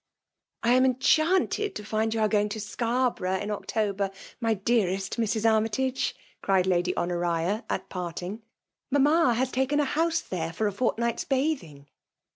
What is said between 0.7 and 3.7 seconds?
am enchanted to find you are going to Scarborough in